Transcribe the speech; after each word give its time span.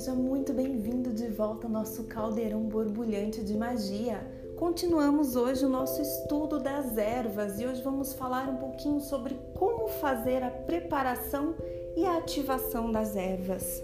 seja 0.00 0.14
muito 0.14 0.54
bem-vindo 0.54 1.12
de 1.12 1.28
volta 1.28 1.66
ao 1.66 1.70
nosso 1.70 2.04
caldeirão 2.04 2.62
borbulhante 2.62 3.44
de 3.44 3.54
magia. 3.54 4.26
Continuamos 4.56 5.36
hoje 5.36 5.62
o 5.62 5.68
nosso 5.68 6.00
estudo 6.00 6.58
das 6.58 6.96
ervas 6.96 7.60
e 7.60 7.66
hoje 7.66 7.82
vamos 7.82 8.14
falar 8.14 8.48
um 8.48 8.56
pouquinho 8.56 8.98
sobre 9.02 9.34
como 9.58 9.88
fazer 9.88 10.42
a 10.42 10.48
preparação 10.48 11.54
e 11.94 12.06
a 12.06 12.16
ativação 12.16 12.90
das 12.90 13.14
ervas. 13.14 13.82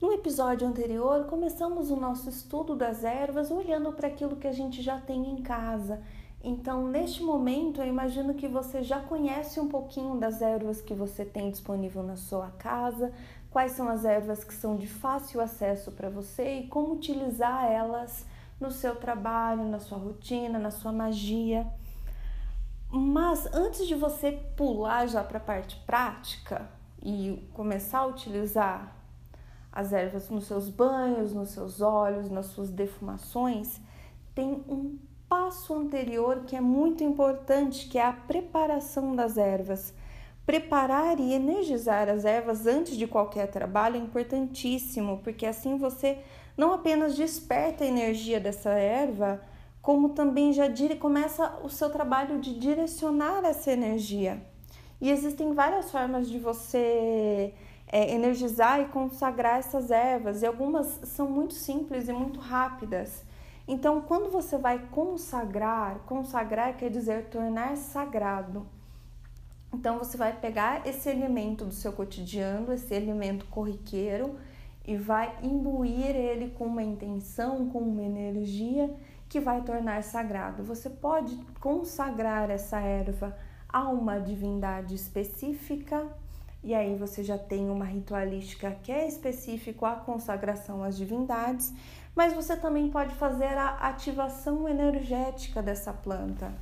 No 0.00 0.14
episódio 0.14 0.66
anterior, 0.66 1.26
começamos 1.26 1.90
o 1.90 1.96
nosso 1.96 2.30
estudo 2.30 2.74
das 2.74 3.04
ervas 3.04 3.50
olhando 3.50 3.92
para 3.92 4.08
aquilo 4.08 4.36
que 4.36 4.48
a 4.48 4.52
gente 4.52 4.80
já 4.80 4.98
tem 4.98 5.32
em 5.32 5.42
casa 5.42 6.00
então, 6.42 6.86
neste 6.86 7.22
momento, 7.22 7.80
eu 7.80 7.86
imagino 7.86 8.34
que 8.34 8.46
você 8.46 8.82
já 8.82 9.00
conhece 9.00 9.58
um 9.58 9.68
pouquinho 9.68 10.18
das 10.18 10.40
ervas 10.40 10.80
que 10.80 10.94
você 10.94 11.24
tem 11.24 11.50
disponível 11.50 12.02
na 12.02 12.16
sua 12.16 12.50
casa, 12.52 13.12
quais 13.50 13.72
são 13.72 13.88
as 13.88 14.04
ervas 14.04 14.44
que 14.44 14.54
são 14.54 14.76
de 14.76 14.86
fácil 14.86 15.40
acesso 15.40 15.90
para 15.92 16.08
você 16.10 16.60
e 16.60 16.66
como 16.68 16.92
utilizar 16.92 17.64
elas 17.64 18.24
no 18.60 18.70
seu 18.70 18.94
trabalho, 18.96 19.64
na 19.64 19.78
sua 19.78 19.98
rotina, 19.98 20.58
na 20.58 20.70
sua 20.70 20.92
magia. 20.92 21.66
Mas 22.90 23.46
antes 23.52 23.86
de 23.86 23.94
você 23.94 24.32
pular 24.56 25.06
já 25.06 25.24
para 25.24 25.38
a 25.38 25.40
parte 25.40 25.76
prática 25.86 26.68
e 27.02 27.48
começar 27.52 28.00
a 28.00 28.06
utilizar 28.06 28.94
as 29.72 29.92
ervas 29.92 30.30
nos 30.30 30.46
seus 30.46 30.68
banhos, 30.68 31.34
nos 31.34 31.50
seus 31.50 31.80
óleos, 31.80 32.30
nas 32.30 32.46
suas 32.46 32.70
defumações, 32.70 33.80
tem 34.34 34.64
um 34.68 34.98
passo 35.28 35.74
anterior 35.74 36.44
que 36.46 36.56
é 36.56 36.60
muito 36.60 37.02
importante, 37.02 37.88
que 37.88 37.98
é 37.98 38.04
a 38.04 38.12
preparação 38.12 39.14
das 39.14 39.36
ervas. 39.36 39.92
Preparar 40.44 41.18
e 41.18 41.32
energizar 41.32 42.08
as 42.08 42.24
ervas 42.24 42.66
antes 42.66 42.96
de 42.96 43.06
qualquer 43.06 43.48
trabalho 43.50 43.96
é 43.96 43.98
importantíssimo, 43.98 45.20
porque 45.24 45.44
assim 45.44 45.76
você 45.76 46.18
não 46.56 46.72
apenas 46.72 47.16
desperta 47.16 47.84
a 47.84 47.86
energia 47.86 48.38
dessa 48.38 48.70
erva, 48.70 49.40
como 49.82 50.10
também 50.10 50.52
já 50.52 50.64
começa 50.98 51.58
o 51.62 51.68
seu 51.68 51.90
trabalho 51.90 52.40
de 52.40 52.58
direcionar 52.58 53.44
essa 53.44 53.72
energia. 53.72 54.40
E 55.00 55.10
existem 55.10 55.52
várias 55.52 55.90
formas 55.90 56.28
de 56.28 56.38
você 56.38 57.52
é, 57.86 58.14
energizar 58.14 58.80
e 58.80 58.86
consagrar 58.86 59.58
essas 59.58 59.90
ervas, 59.90 60.42
e 60.42 60.46
algumas 60.46 60.86
são 61.04 61.28
muito 61.28 61.54
simples 61.54 62.08
e 62.08 62.12
muito 62.12 62.40
rápidas. 62.40 63.25
Então, 63.68 64.00
quando 64.00 64.30
você 64.30 64.56
vai 64.56 64.78
consagrar, 64.90 65.98
consagrar 66.06 66.76
quer 66.76 66.88
dizer 66.88 67.26
tornar 67.30 67.76
sagrado. 67.76 68.66
Então, 69.74 69.98
você 69.98 70.16
vai 70.16 70.32
pegar 70.32 70.86
esse 70.86 71.08
elemento 71.08 71.64
do 71.64 71.72
seu 71.72 71.92
cotidiano, 71.92 72.72
esse 72.72 72.94
elemento 72.94 73.44
corriqueiro, 73.46 74.36
e 74.86 74.96
vai 74.96 75.36
imbuir 75.42 76.14
ele 76.14 76.50
com 76.50 76.66
uma 76.66 76.82
intenção, 76.82 77.68
com 77.70 77.80
uma 77.80 78.02
energia 78.02 78.94
que 79.28 79.40
vai 79.40 79.60
tornar 79.62 80.04
sagrado. 80.04 80.62
Você 80.62 80.88
pode 80.88 81.36
consagrar 81.60 82.48
essa 82.50 82.78
erva 82.78 83.36
a 83.68 83.88
uma 83.88 84.20
divindade 84.20 84.94
específica, 84.94 86.06
e 86.66 86.74
aí 86.74 86.96
você 86.96 87.22
já 87.22 87.38
tem 87.38 87.70
uma 87.70 87.84
ritualística 87.84 88.72
que 88.82 88.90
é 88.90 89.06
específico 89.06 89.86
à 89.86 89.94
consagração 89.94 90.82
às 90.82 90.96
divindades, 90.96 91.72
mas 92.12 92.32
você 92.32 92.56
também 92.56 92.90
pode 92.90 93.14
fazer 93.14 93.56
a 93.56 93.76
ativação 93.86 94.68
energética 94.68 95.62
dessa 95.62 95.92
planta. 95.92 96.52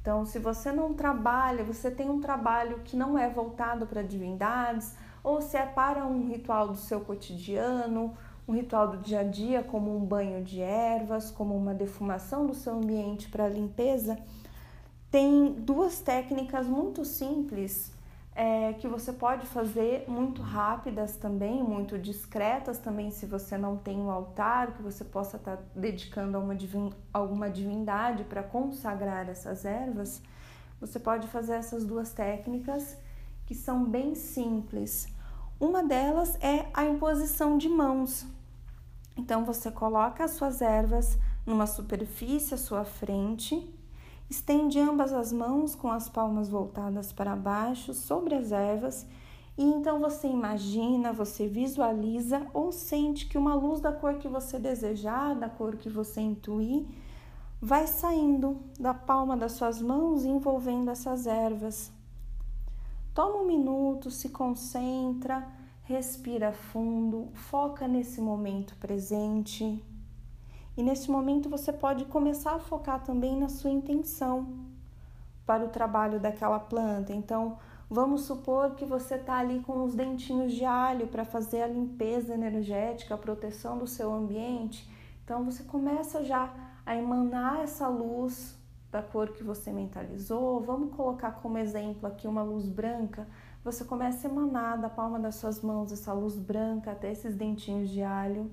Então, 0.00 0.24
se 0.24 0.38
você 0.38 0.72
não 0.72 0.94
trabalha, 0.94 1.62
você 1.62 1.90
tem 1.90 2.08
um 2.08 2.18
trabalho 2.18 2.80
que 2.82 2.96
não 2.96 3.18
é 3.18 3.28
voltado 3.28 3.86
para 3.86 4.00
divindades, 4.00 4.96
ou 5.22 5.42
se 5.42 5.58
é 5.58 5.66
para 5.66 6.06
um 6.06 6.28
ritual 6.28 6.68
do 6.68 6.76
seu 6.76 7.02
cotidiano, 7.02 8.16
um 8.48 8.54
ritual 8.54 8.88
do 8.88 8.96
dia 8.96 9.20
a 9.20 9.24
dia, 9.24 9.62
como 9.62 9.94
um 9.94 10.02
banho 10.02 10.42
de 10.42 10.62
ervas, 10.62 11.30
como 11.30 11.54
uma 11.54 11.74
defumação 11.74 12.46
do 12.46 12.54
seu 12.54 12.72
ambiente 12.72 13.28
para 13.28 13.50
limpeza, 13.50 14.16
tem 15.10 15.52
duas 15.52 16.00
técnicas 16.00 16.66
muito 16.66 17.04
simples 17.04 17.94
é, 18.36 18.74
que 18.74 18.86
você 18.86 19.14
pode 19.14 19.46
fazer 19.46 20.04
muito 20.06 20.42
rápidas 20.42 21.16
também, 21.16 21.62
muito 21.62 21.98
discretas 21.98 22.78
também, 22.78 23.10
se 23.10 23.24
você 23.24 23.56
não 23.56 23.78
tem 23.78 23.96
um 23.96 24.10
altar 24.10 24.72
que 24.74 24.82
você 24.82 25.02
possa 25.02 25.38
estar 25.38 25.56
tá 25.56 25.62
dedicando 25.74 26.36
a 26.36 26.40
uma 26.40 26.54
divin, 26.54 26.92
alguma 27.14 27.48
divindade 27.48 28.24
para 28.24 28.42
consagrar 28.42 29.26
essas 29.30 29.64
ervas. 29.64 30.20
Você 30.78 30.98
pode 30.98 31.26
fazer 31.28 31.54
essas 31.54 31.86
duas 31.86 32.12
técnicas 32.12 32.98
que 33.46 33.54
são 33.54 33.84
bem 33.84 34.14
simples. 34.14 35.08
Uma 35.58 35.82
delas 35.82 36.36
é 36.42 36.66
a 36.74 36.84
imposição 36.84 37.56
de 37.56 37.70
mãos. 37.70 38.26
Então 39.16 39.46
você 39.46 39.70
coloca 39.70 40.22
as 40.22 40.32
suas 40.32 40.60
ervas 40.60 41.18
numa 41.46 41.66
superfície 41.66 42.52
à 42.52 42.58
sua 42.58 42.84
frente 42.84 43.66
Estende 44.28 44.80
ambas 44.80 45.12
as 45.12 45.32
mãos 45.32 45.74
com 45.74 45.90
as 45.90 46.08
palmas 46.08 46.48
voltadas 46.48 47.12
para 47.12 47.36
baixo 47.36 47.94
sobre 47.94 48.34
as 48.34 48.52
ervas 48.52 49.06
e 49.58 49.64
então 49.64 49.98
você 50.00 50.28
imagina, 50.28 51.12
você 51.12 51.48
visualiza 51.48 52.46
ou 52.52 52.70
sente 52.70 53.26
que 53.26 53.38
uma 53.38 53.54
luz 53.54 53.80
da 53.80 53.90
cor 53.90 54.18
que 54.18 54.28
você 54.28 54.58
desejar, 54.58 55.34
da 55.34 55.48
cor 55.48 55.76
que 55.76 55.88
você 55.88 56.20
intuir, 56.20 56.86
vai 57.60 57.86
saindo 57.86 58.58
da 58.78 58.92
palma 58.92 59.34
das 59.34 59.52
suas 59.52 59.80
mãos 59.80 60.24
e 60.24 60.28
envolvendo 60.28 60.90
essas 60.90 61.26
ervas. 61.26 61.90
Toma 63.14 63.38
um 63.38 63.46
minuto, 63.46 64.10
se 64.10 64.28
concentra, 64.28 65.48
respira 65.84 66.52
fundo, 66.52 67.30
foca 67.32 67.88
nesse 67.88 68.20
momento 68.20 68.76
presente. 68.76 69.82
E 70.76 70.82
nesse 70.82 71.10
momento 71.10 71.48
você 71.48 71.72
pode 71.72 72.04
começar 72.04 72.54
a 72.54 72.58
focar 72.58 73.02
também 73.02 73.38
na 73.38 73.48
sua 73.48 73.70
intenção 73.70 74.46
para 75.46 75.64
o 75.64 75.68
trabalho 75.68 76.20
daquela 76.20 76.58
planta. 76.58 77.14
Então, 77.14 77.56
vamos 77.88 78.22
supor 78.22 78.74
que 78.74 78.84
você 78.84 79.14
está 79.14 79.38
ali 79.38 79.60
com 79.60 79.84
os 79.84 79.94
dentinhos 79.94 80.52
de 80.52 80.64
alho 80.64 81.06
para 81.06 81.24
fazer 81.24 81.62
a 81.62 81.66
limpeza 81.66 82.34
energética, 82.34 83.14
a 83.14 83.18
proteção 83.18 83.78
do 83.78 83.86
seu 83.86 84.12
ambiente. 84.12 84.86
Então, 85.24 85.44
você 85.44 85.62
começa 85.62 86.22
já 86.22 86.52
a 86.84 86.94
emanar 86.94 87.60
essa 87.62 87.88
luz 87.88 88.54
da 88.90 89.02
cor 89.02 89.30
que 89.30 89.42
você 89.42 89.72
mentalizou. 89.72 90.60
Vamos 90.60 90.94
colocar 90.94 91.32
como 91.32 91.56
exemplo 91.56 92.06
aqui 92.06 92.28
uma 92.28 92.42
luz 92.42 92.68
branca. 92.68 93.26
Você 93.64 93.84
começa 93.84 94.28
a 94.28 94.30
emanar 94.30 94.78
da 94.78 94.90
palma 94.90 95.18
das 95.18 95.36
suas 95.36 95.62
mãos 95.62 95.90
essa 95.90 96.12
luz 96.12 96.36
branca 96.36 96.92
até 96.92 97.10
esses 97.10 97.34
dentinhos 97.34 97.88
de 97.88 98.02
alho 98.02 98.50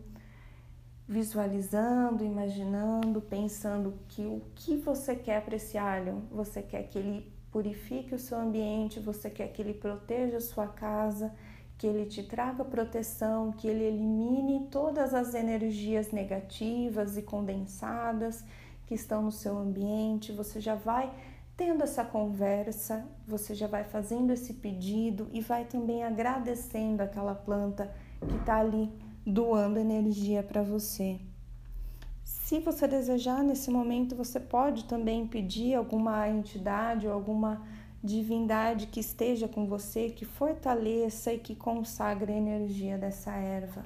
visualizando, 1.07 2.23
imaginando, 2.23 3.21
pensando 3.21 3.93
que 4.07 4.25
o 4.25 4.41
que 4.55 4.77
você 4.77 5.15
quer 5.15 5.43
para 5.43 5.55
esse 5.55 5.77
alho, 5.77 6.23
você 6.31 6.61
quer 6.61 6.83
que 6.83 6.97
ele 6.97 7.33
purifique 7.51 8.15
o 8.15 8.19
seu 8.19 8.39
ambiente, 8.39 8.99
você 8.99 9.29
quer 9.29 9.49
que 9.49 9.61
ele 9.61 9.73
proteja 9.73 10.37
a 10.37 10.41
sua 10.41 10.67
casa, 10.67 11.33
que 11.77 11.85
ele 11.85 12.05
te 12.05 12.23
traga 12.23 12.63
proteção, 12.63 13.51
que 13.51 13.67
ele 13.67 13.83
elimine 13.83 14.67
todas 14.71 15.13
as 15.13 15.33
energias 15.33 16.11
negativas 16.11 17.17
e 17.17 17.21
condensadas 17.21 18.43
que 18.87 18.95
estão 18.95 19.21
no 19.21 19.31
seu 19.31 19.57
ambiente. 19.57 20.31
Você 20.31 20.61
já 20.61 20.75
vai 20.75 21.13
tendo 21.55 21.83
essa 21.83 22.03
conversa, 22.03 23.05
você 23.27 23.53
já 23.53 23.67
vai 23.67 23.83
fazendo 23.83 24.31
esse 24.31 24.53
pedido 24.53 25.27
e 25.31 25.41
vai 25.41 25.65
também 25.65 26.03
agradecendo 26.03 27.03
aquela 27.03 27.35
planta 27.35 27.93
que 28.27 28.35
está 28.35 28.57
ali 28.57 28.91
doando 29.25 29.79
energia 29.79 30.43
para 30.43 30.61
você. 30.61 31.19
Se 32.23 32.59
você 32.59 32.87
desejar 32.87 33.43
nesse 33.43 33.71
momento, 33.71 34.15
você 34.15 34.39
pode 34.39 34.85
também 34.85 35.25
pedir 35.25 35.75
alguma 35.75 36.27
entidade 36.29 37.07
ou 37.07 37.13
alguma 37.13 37.65
divindade 38.03 38.87
que 38.87 38.99
esteja 38.99 39.47
com 39.47 39.65
você, 39.65 40.09
que 40.09 40.25
fortaleça 40.25 41.33
e 41.33 41.39
que 41.39 41.55
consagre 41.55 42.33
a 42.33 42.37
energia 42.37 42.97
dessa 42.97 43.31
erva. 43.31 43.83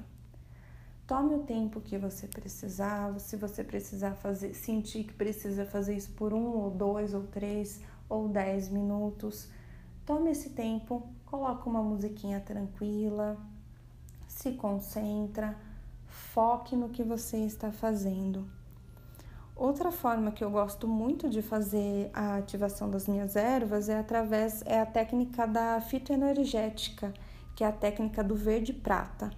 Tome 1.06 1.36
o 1.36 1.44
tempo 1.44 1.80
que 1.80 1.96
você 1.96 2.26
precisar, 2.26 3.18
se 3.18 3.36
você 3.36 3.64
precisar 3.64 4.14
fazer, 4.16 4.52
sentir 4.54 5.04
que 5.04 5.14
precisa 5.14 5.64
fazer 5.64 5.96
isso 5.96 6.10
por 6.12 6.34
um 6.34 6.48
ou 6.58 6.70
dois 6.70 7.14
ou 7.14 7.22
três 7.22 7.80
ou 8.08 8.28
dez 8.28 8.68
minutos, 8.68 9.48
tome 10.04 10.32
esse 10.32 10.50
tempo, 10.50 11.08
coloque 11.24 11.66
uma 11.66 11.82
musiquinha 11.82 12.40
tranquila, 12.40 13.38
se 14.38 14.52
concentra, 14.52 15.56
foque 16.06 16.76
no 16.76 16.90
que 16.90 17.02
você 17.02 17.38
está 17.38 17.72
fazendo. 17.72 18.48
Outra 19.56 19.90
forma 19.90 20.30
que 20.30 20.44
eu 20.44 20.50
gosto 20.50 20.86
muito 20.86 21.28
de 21.28 21.42
fazer 21.42 22.08
a 22.14 22.36
ativação 22.36 22.88
das 22.88 23.08
minhas 23.08 23.34
ervas 23.34 23.88
é 23.88 23.98
através 23.98 24.62
é 24.64 24.80
a 24.80 24.86
técnica 24.86 25.44
da 25.44 25.80
fitoenergética, 25.80 27.12
que 27.56 27.64
é 27.64 27.66
a 27.66 27.72
técnica 27.72 28.22
do 28.22 28.36
verde 28.36 28.72
prata. 28.72 29.28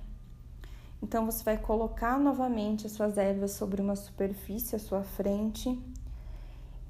Então 1.02 1.24
você 1.24 1.42
vai 1.42 1.56
colocar 1.56 2.20
novamente 2.20 2.86
as 2.86 2.92
suas 2.92 3.16
ervas 3.16 3.52
sobre 3.52 3.80
uma 3.80 3.96
superfície 3.96 4.76
à 4.76 4.78
sua 4.78 5.02
frente. 5.02 5.82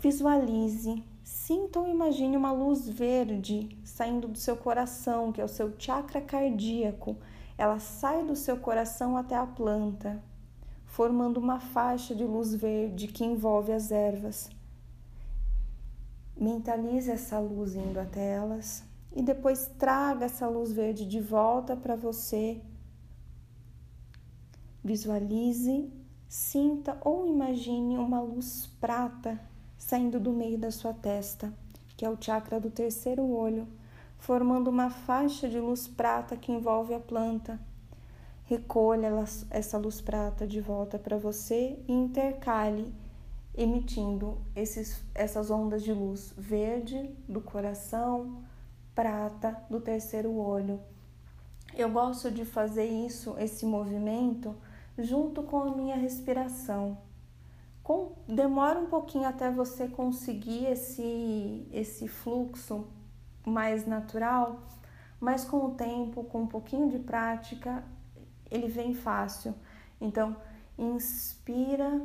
Visualize, 0.01 1.05
Sinta 1.23 1.79
ou 1.79 1.87
imagine 1.87 2.37
uma 2.37 2.51
luz 2.51 2.89
verde 2.89 3.69
saindo 3.85 4.27
do 4.27 4.37
seu 4.37 4.57
coração, 4.57 5.31
que 5.31 5.41
é 5.41 5.45
o 5.45 5.49
seu 5.49 5.73
chakra 5.79 6.21
cardíaco. 6.21 7.17
Ela 7.61 7.79
sai 7.79 8.25
do 8.25 8.35
seu 8.35 8.57
coração 8.57 9.19
até 9.19 9.37
a 9.37 9.47
planta, 9.47 10.19
formando 10.87 11.37
uma 11.37 11.61
faixa 11.61 12.15
de 12.15 12.25
luz 12.25 12.55
verde 12.55 13.07
que 13.07 13.23
envolve 13.23 13.71
as 13.71 13.93
ervas. 13.93 14.49
Mentalize 16.35 17.11
essa 17.11 17.39
luz 17.39 17.75
indo 17.75 18.01
até 18.01 18.33
elas 18.33 18.83
e 19.15 19.21
depois 19.21 19.67
traga 19.79 20.25
essa 20.25 20.49
luz 20.49 20.73
verde 20.73 21.05
de 21.05 21.21
volta 21.21 21.77
para 21.77 21.95
você. 21.95 22.63
Visualize, 24.83 25.93
sinta 26.27 26.97
ou 27.05 27.27
imagine 27.27 27.99
uma 27.99 28.23
luz 28.23 28.71
prata 28.81 29.39
saindo 29.77 30.19
do 30.19 30.33
meio 30.33 30.57
da 30.57 30.71
sua 30.71 30.95
testa, 30.95 31.53
que 31.95 32.07
é 32.07 32.09
o 32.09 32.17
chakra 32.19 32.59
do 32.59 32.71
terceiro 32.71 33.23
olho, 33.23 33.69
formando 34.21 34.69
uma 34.69 34.89
faixa 34.89 35.49
de 35.49 35.59
luz 35.59 35.89
prata 35.89 36.37
que 36.37 36.53
envolve 36.53 36.95
a 36.95 37.01
planta. 37.01 37.59
Recolha 38.45 39.11
essa 39.51 39.77
luz 39.77 40.01
prata 40.01 40.47
de 40.47 40.61
volta 40.61 40.99
para 40.99 41.19
você 41.19 41.79
e 41.89 41.93
intercale, 41.93 42.95
emitindo 43.55 44.39
esses, 44.55 45.03
essas 45.15 45.51
ondas 45.51 45.83
de 45.83 45.93
luz 45.93 46.33
verde 46.39 47.11
do 47.29 47.41
coração, 47.41 48.43
prata 48.95 49.61
do 49.69 49.81
terceiro 49.81 50.33
olho. 50.37 50.81
Eu 51.75 51.91
gosto 51.91 52.31
de 52.31 52.45
fazer 52.45 52.87
isso, 52.87 53.35
esse 53.39 53.67
movimento, 53.67 54.55
junto 54.97 55.43
com 55.43 55.59
a 55.59 55.75
minha 55.75 55.97
respiração 55.97 56.99
com, 57.91 58.13
demora 58.29 58.79
um 58.79 58.87
pouquinho 58.87 59.27
até 59.27 59.51
você 59.51 59.89
conseguir 59.89 60.67
esse, 60.67 61.67
esse 61.73 62.07
fluxo 62.07 62.87
mais 63.45 63.87
natural, 63.87 64.63
mas 65.19 65.45
com 65.45 65.67
o 65.67 65.75
tempo, 65.75 66.25
com 66.25 66.43
um 66.43 66.47
pouquinho 66.47 66.89
de 66.89 66.99
prática, 66.99 67.85
ele 68.51 68.69
vem 68.69 68.95
fácil. 68.95 69.55
Então, 70.01 70.37
inspira, 70.79 72.01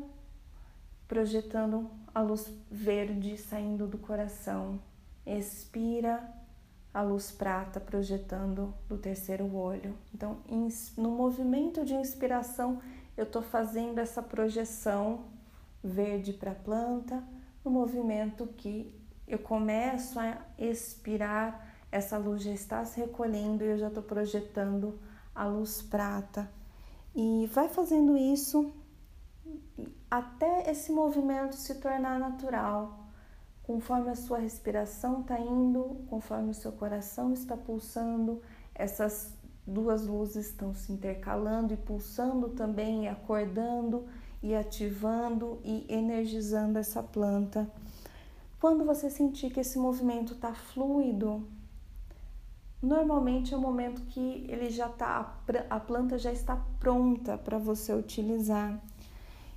projetando 1.08 1.90
a 2.14 2.22
luz 2.22 2.52
verde 2.70 3.38
saindo 3.38 3.88
do 3.88 3.98
coração. 3.98 4.80
Expira, 5.26 6.30
a 6.94 7.02
luz 7.02 7.32
prata 7.32 7.80
projetando 7.80 8.74
do 8.88 8.98
terceiro 8.98 9.54
olho. 9.54 9.96
Então, 10.14 10.38
no 10.98 11.10
movimento 11.10 11.84
de 11.84 11.94
inspiração, 11.94 12.82
eu 13.18 13.24
estou 13.24 13.42
fazendo 13.42 14.00
essa 14.00 14.22
projeção 14.22 15.26
verde 15.84 16.34
para 16.34 16.52
a 16.52 16.56
planta, 16.56 17.24
no 17.64 17.72
movimento 17.72 18.48
que 18.58 18.94
eu 19.28 19.40
começo 19.40 20.20
a 20.20 20.38
expirar, 20.58 21.74
essa 21.92 22.18
luz 22.18 22.44
já 22.44 22.52
está 22.52 22.86
se 22.86 23.00
recolhendo 23.00 23.64
e 23.64 23.68
eu 23.68 23.78
já 23.78 23.88
estou 23.88 24.04
projetando 24.04 25.00
a 25.34 25.46
luz 25.46 25.82
prata. 25.82 26.50
E 27.16 27.50
vai 27.54 27.70
fazendo 27.70 28.18
isso 28.18 28.74
até 30.10 30.70
esse 30.70 30.92
movimento 30.92 31.56
se 31.56 31.76
tornar 31.76 32.20
natural, 32.20 33.06
conforme 33.64 34.10
a 34.10 34.16
sua 34.16 34.38
respiração 34.38 35.22
está 35.22 35.40
indo, 35.40 36.06
conforme 36.10 36.52
o 36.52 36.54
seu 36.54 36.72
coração 36.72 37.34
está 37.34 37.58
pulsando, 37.58 38.42
essas 38.74 39.34
duas 39.66 40.06
luzes 40.06 40.48
estão 40.48 40.74
se 40.74 40.92
intercalando 40.92 41.74
e 41.74 41.78
pulsando 41.78 42.50
também 42.50 43.06
e 43.06 43.08
acordando 43.08 44.06
e 44.44 44.54
ativando 44.56 45.60
e 45.64 45.86
energizando 45.90 46.78
essa 46.78 47.02
planta. 47.02 47.68
Quando 48.66 48.84
você 48.84 49.12
sentir 49.12 49.52
que 49.52 49.60
esse 49.60 49.78
movimento 49.78 50.34
está 50.34 50.52
fluido, 50.52 51.48
normalmente 52.82 53.54
é 53.54 53.58
o 53.58 53.62
momento 53.62 54.02
que 54.08 54.44
ele 54.50 54.72
já 54.72 54.90
tá, 54.90 55.38
a 55.70 55.80
planta 55.80 56.18
já 56.18 56.32
está 56.32 56.60
pronta 56.80 57.38
para 57.38 57.60
você 57.60 57.94
utilizar. 57.94 58.82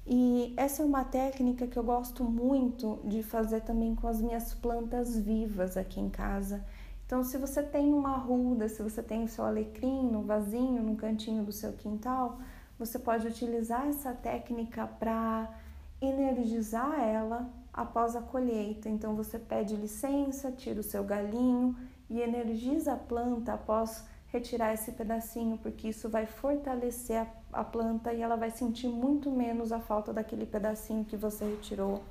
E 0.06 0.52
essa 0.58 0.82
é 0.82 0.84
uma 0.84 1.06
técnica 1.06 1.66
que 1.66 1.78
eu 1.78 1.82
gosto 1.82 2.22
muito 2.22 3.00
de 3.02 3.22
fazer 3.22 3.62
também 3.62 3.94
com 3.94 4.06
as 4.06 4.20
minhas 4.20 4.52
plantas 4.52 5.16
vivas 5.18 5.78
aqui 5.78 5.98
em 5.98 6.10
casa. 6.10 6.62
Então, 7.06 7.24
se 7.24 7.38
você 7.38 7.62
tem 7.62 7.94
uma 7.94 8.14
ruda, 8.18 8.68
se 8.68 8.82
você 8.82 9.02
tem 9.02 9.24
o 9.24 9.28
seu 9.28 9.46
alecrim 9.46 10.02
no 10.02 10.20
vasinho, 10.20 10.82
no 10.82 10.96
cantinho 10.96 11.42
do 11.42 11.50
seu 11.50 11.72
quintal, 11.72 12.38
você 12.78 12.98
pode 12.98 13.26
utilizar 13.26 13.88
essa 13.88 14.12
técnica 14.12 14.86
para 14.86 15.50
energizar 15.98 17.00
ela 17.00 17.50
após 17.78 18.16
a 18.16 18.20
colheita. 18.20 18.88
Então 18.88 19.14
você 19.14 19.38
pede 19.38 19.76
licença, 19.76 20.50
tira 20.50 20.80
o 20.80 20.82
seu 20.82 21.04
galinho 21.04 21.76
e 22.10 22.20
energiza 22.20 22.94
a 22.94 22.96
planta 22.96 23.52
após 23.52 24.04
retirar 24.26 24.74
esse 24.74 24.92
pedacinho, 24.92 25.56
porque 25.58 25.88
isso 25.88 26.08
vai 26.08 26.26
fortalecer 26.26 27.20
a, 27.52 27.60
a, 27.60 27.64
planta 27.64 28.12
e 28.12 28.20
ela 28.20 28.36
vai 28.36 28.50
sentir 28.50 28.88
muito 28.88 29.30
menos 29.30 29.72
a 29.72 29.80
falta 29.80 30.12
daquele 30.12 30.44
pedacinho 30.44 31.04
que 31.04 31.16
você 31.16 31.44
retirou. 31.44 32.02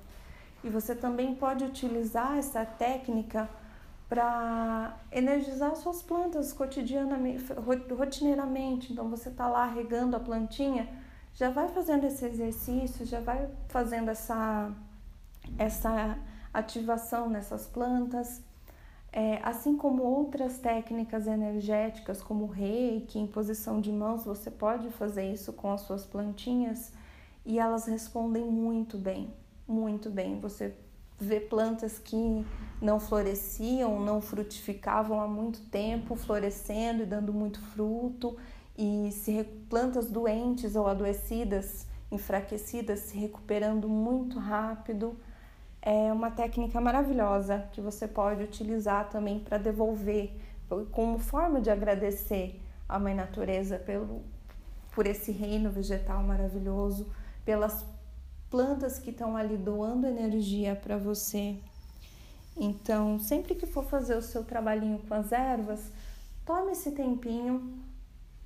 E 0.64 0.70
você 0.70 0.96
também 0.96 1.36
pode 1.36 1.66
utilizar 1.66 2.38
essa 2.38 2.66
técnica 2.66 3.50
para 4.08 4.98
energizar 5.12 5.76
suas 5.76 6.02
plantas 6.02 6.54
cotidianamente, 6.54 7.54
rotineiramente. 7.94 8.94
Então 8.94 9.10
você 9.10 9.30
está 9.30 9.48
lá 9.48 9.66
regando 9.66 10.16
a 10.16 10.20
plantinha, 10.20 10.88
já 11.34 11.50
vai 11.50 11.68
fazendo 11.68 12.06
esse 12.06 12.26
exercício, 12.26 13.06
já 13.06 13.20
vai 13.20 13.48
fazendo 13.68 14.10
essa, 14.10 14.72
essa 15.58 16.18
ativação 16.54 17.30
nessas 17.30 17.66
plantas. 17.68 18.42
É, 19.12 19.40
assim 19.44 19.76
como 19.78 20.04
outras 20.04 20.58
técnicas 20.60 21.28
energéticas, 21.28 22.22
como 22.22 22.46
reiki, 22.46 23.18
imposição 23.18 23.80
de 23.80 23.92
mãos, 23.92 24.26
você 24.26 24.52
pode 24.52 24.90
fazer 24.92 25.32
isso 25.32 25.54
com 25.54 25.72
as 25.72 25.82
suas 25.82 26.06
plantinhas 26.06 26.92
e 27.46 27.58
elas 27.58 27.86
respondem 27.86 28.44
muito 28.44 28.98
bem, 28.98 29.34
muito 29.68 30.10
bem. 30.10 30.40
Você 30.40 30.76
vê 31.20 31.40
plantas 31.40 31.98
que 31.98 32.46
não 32.82 33.00
floresciam, 33.00 34.00
não 34.00 34.22
frutificavam 34.22 35.20
há 35.20 35.28
muito 35.28 35.62
tempo, 35.70 36.16
florescendo 36.16 37.04
e 37.04 37.06
dando 37.06 37.34
muito 37.34 37.60
fruto, 37.60 38.38
e 38.78 39.10
se 39.12 39.44
plantas 39.70 40.10
doentes 40.10 40.76
ou 40.76 40.88
adoecidas, 40.88 41.88
enfraquecidas, 42.12 43.00
se 43.00 43.18
recuperando 43.18 43.90
muito 43.90 44.38
rápido. 44.38 45.18
É 45.90 46.12
uma 46.12 46.30
técnica 46.30 46.82
maravilhosa 46.82 47.66
que 47.72 47.80
você 47.80 48.10
pode 48.10 48.44
utilizar 48.44 49.10
também 49.10 49.40
para 49.40 49.58
devolver, 49.58 50.34
como 50.92 51.18
forma 51.18 51.62
de 51.62 51.70
agradecer 51.70 52.62
a 52.90 53.00
Mãe 53.00 53.16
Natureza 53.16 53.80
pelo, 53.80 54.22
por 54.92 55.08
esse 55.08 55.32
reino 55.32 55.72
vegetal 55.72 56.22
maravilhoso, 56.22 57.10
pelas 57.46 57.86
plantas 58.50 59.00
que 59.00 59.12
estão 59.12 59.38
ali 59.38 59.56
doando 59.56 60.06
energia 60.06 60.76
para 60.76 60.98
você. 60.98 61.56
Então, 62.58 63.18
sempre 63.18 63.56
que 63.56 63.66
for 63.66 63.86
fazer 63.86 64.18
o 64.18 64.22
seu 64.22 64.44
trabalhinho 64.44 65.00
com 65.08 65.14
as 65.14 65.32
ervas, 65.32 65.90
tome 66.46 66.74
esse 66.74 66.92
tempinho, 66.92 67.82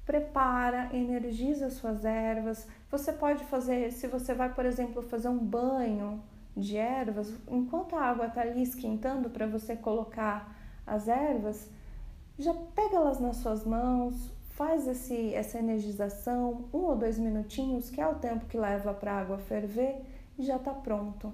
prepara, 0.05 0.95
energiza 0.95 1.71
suas 1.71 2.05
ervas. 2.05 2.67
Você 2.91 3.11
pode 3.11 3.43
fazer, 3.45 3.91
se 3.91 4.05
você 4.05 4.31
vai, 4.31 4.53
por 4.53 4.63
exemplo, 4.63 5.01
fazer 5.01 5.27
um 5.27 5.39
banho 5.39 6.21
de 6.55 6.77
ervas, 6.77 7.33
enquanto 7.49 7.95
a 7.95 8.01
água 8.01 8.27
está 8.27 8.41
ali 8.41 8.61
esquentando 8.61 9.29
para 9.29 9.47
você 9.47 9.75
colocar 9.75 10.55
as 10.85 11.07
ervas, 11.07 11.69
já 12.37 12.53
pega 12.53 12.97
elas 12.97 13.19
nas 13.19 13.37
suas 13.37 13.65
mãos, 13.65 14.31
faz 14.49 14.87
esse, 14.87 15.33
essa 15.33 15.59
energização, 15.59 16.65
um 16.73 16.79
ou 16.79 16.95
dois 16.95 17.17
minutinhos, 17.17 17.89
que 17.89 18.01
é 18.01 18.07
o 18.07 18.15
tempo 18.15 18.45
que 18.45 18.57
leva 18.57 18.93
para 18.93 19.13
a 19.13 19.19
água 19.19 19.37
ferver, 19.37 20.01
e 20.37 20.43
já 20.43 20.57
está 20.57 20.73
pronto. 20.73 21.33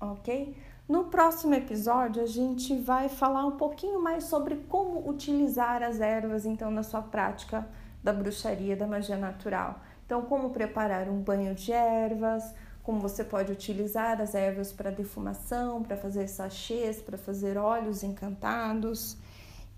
Ok? 0.00 0.56
No 0.88 1.04
próximo 1.04 1.54
episódio, 1.54 2.22
a 2.22 2.26
gente 2.26 2.74
vai 2.76 3.08
falar 3.08 3.46
um 3.46 3.56
pouquinho 3.56 4.02
mais 4.02 4.24
sobre 4.24 4.56
como 4.68 5.08
utilizar 5.08 5.82
as 5.82 6.00
ervas, 6.00 6.44
então, 6.44 6.70
na 6.70 6.82
sua 6.82 7.02
prática 7.02 7.68
da 8.02 8.12
bruxaria, 8.12 8.76
da 8.76 8.86
magia 8.86 9.16
natural. 9.16 9.80
Então, 10.04 10.22
como 10.22 10.50
preparar 10.50 11.08
um 11.08 11.20
banho 11.22 11.54
de 11.54 11.70
ervas, 11.70 12.54
como 12.82 13.00
você 13.00 13.22
pode 13.22 13.52
utilizar 13.52 14.20
as 14.20 14.34
ervas 14.34 14.72
para 14.72 14.90
defumação, 14.90 15.82
para 15.82 15.96
fazer 15.96 16.28
sachês, 16.28 17.00
para 17.00 17.18
fazer 17.18 17.56
óleos 17.56 18.02
encantados. 18.02 19.16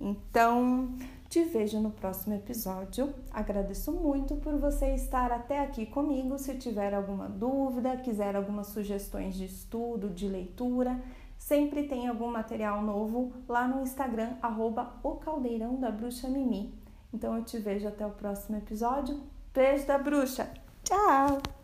Então, 0.01 0.97
te 1.29 1.45
vejo 1.45 1.81
no 1.81 1.91
próximo 1.91 2.35
episódio. 2.35 3.15
Agradeço 3.33 3.93
muito 3.93 4.35
por 4.37 4.59
você 4.59 4.95
estar 4.95 5.31
até 5.31 5.61
aqui 5.61 5.87
comigo. 5.87 6.39
Se 6.39 6.57
tiver 6.57 6.93
alguma 6.93 7.29
dúvida, 7.29 7.97
quiser 7.97 8.35
algumas 8.35 8.67
sugestões 8.69 9.35
de 9.35 9.45
estudo, 9.45 10.11
de 10.11 10.29
leitura, 10.29 11.01
sempre 11.39 11.85
tem 11.85 12.09
algum 12.09 12.31
material 12.31 12.83
novo 12.83 13.33
lá 13.49 13.67
no 13.67 13.83
Instagram, 13.83 14.37
arroba 14.43 14.95
o 15.03 15.13
Caldeirão 15.13 15.79
da 15.79 15.91
Bruxa 15.91 16.29
Mimi. 16.29 16.75
Então 17.15 17.37
eu 17.37 17.45
te 17.45 17.59
vejo 17.59 17.87
até 17.87 18.07
o 18.07 18.11
próximo 18.11 18.59
episódio. 18.59 19.21
Beijo 19.55 19.87
da 19.87 19.99
bruxa! 19.99 20.51
Tchau! 20.83 21.62